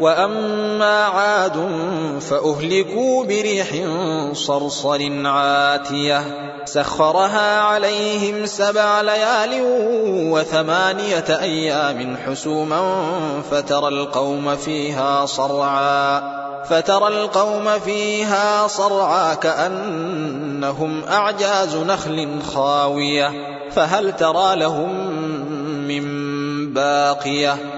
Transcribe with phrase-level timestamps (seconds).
[0.00, 1.68] وأما عاد
[2.20, 3.68] فأهلكوا بريح
[4.32, 6.22] صرصر عاتية
[6.64, 9.62] سخرها عليهم سبع ليال
[10.32, 13.02] وثمانية أيام حسوما
[13.50, 23.32] فترى القوم فيها صرعا فترى القوم فيها صرعا كأنهم أعجاز نخل خاوية
[23.70, 25.10] فهل ترى لهم
[25.88, 26.04] من
[26.74, 27.77] باقية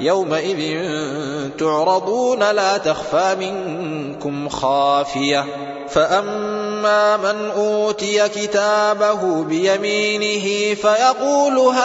[0.00, 0.88] يومئذ
[1.58, 5.44] تعرضون لا تخفى منكم خافية.
[5.88, 11.84] فأما من أوتي كتابه بيمينه فيقول هاؤم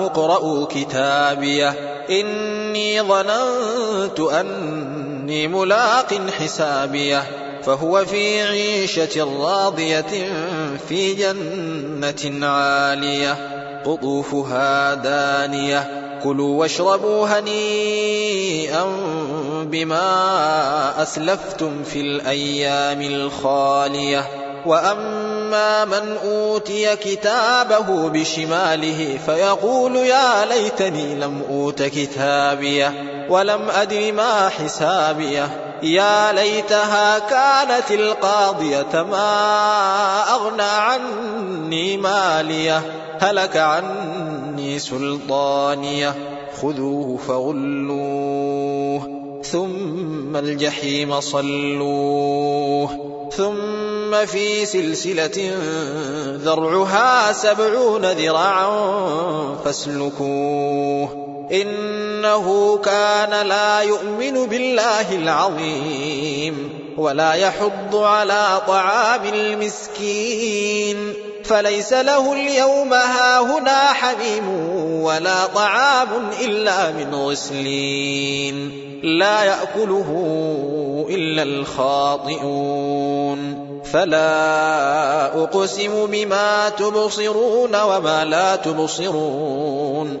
[0.00, 1.74] اقرءوا كتابيه.
[2.10, 7.22] إني ظننت أني ملاق حسابيه.
[7.62, 10.32] فهو في عيشة راضية
[10.88, 13.59] في جنة عالية.
[13.84, 18.84] قطوفها دانية كلوا واشربوا هنيئا
[19.64, 24.26] بما أسلفتم في الأيام الخالية
[24.66, 32.94] وأما من أوتي كتابه بشماله فيقول يا ليتني لم أوت كتابيه
[33.28, 42.82] ولم أدر ما حسابيه يا ليتها كانت القاضية ما أغنى عني مالية
[43.20, 46.30] هلك عني سلطانية.
[46.62, 49.02] خذوه فغلوه
[49.42, 52.88] ثم الجحيم صلوه
[53.36, 55.52] ثم في سلسلة
[56.36, 61.30] ذرعها سبعون ذراعا فاسلكوه.
[61.52, 73.92] إنه كان لا يؤمن بالله العظيم ولا يحض على طعام المسكين فليس له اليوم هاهنا
[73.92, 74.48] حميم
[75.02, 76.08] ولا طعام
[76.40, 78.72] إلا من غسلين
[79.02, 80.10] لا يأكله
[81.10, 82.90] إلا الخاطئون
[83.92, 90.20] فلا أقسم بما تبصرون وما لا تبصرون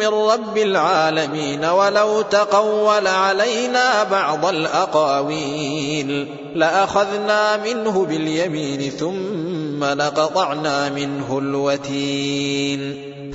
[0.00, 13.10] من رب العالمين ولو تقول علينا بعض الأقاويل لأخذنا منه باليمين ثم لقطعنا منه الوتين